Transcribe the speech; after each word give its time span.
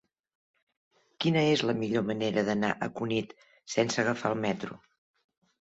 Quina 1.25 1.43
és 1.51 1.63
la 1.71 1.75
millor 1.83 2.07
manera 2.09 2.47
d'anar 2.49 2.73
a 2.75 2.91
Cunit 2.99 3.39
sense 3.79 4.05
agafar 4.07 4.35
el 4.37 4.45
metro? 4.49 4.85